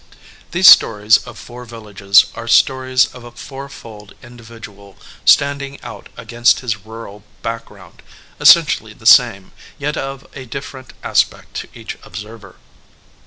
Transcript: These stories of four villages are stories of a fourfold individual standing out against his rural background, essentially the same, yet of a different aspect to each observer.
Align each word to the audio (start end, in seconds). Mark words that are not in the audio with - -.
These 0.49 0.67
stories 0.67 1.17
of 1.27 1.37
four 1.37 1.63
villages 1.63 2.25
are 2.33 2.47
stories 2.47 3.05
of 3.13 3.23
a 3.23 3.29
fourfold 3.31 4.15
individual 4.23 4.97
standing 5.25 5.79
out 5.83 6.09
against 6.17 6.61
his 6.61 6.77
rural 6.87 7.23
background, 7.43 8.01
essentially 8.39 8.93
the 8.93 9.05
same, 9.05 9.51
yet 9.77 9.97
of 9.97 10.25
a 10.33 10.45
different 10.47 10.93
aspect 11.03 11.53
to 11.57 11.67
each 11.75 11.99
observer. 12.01 12.55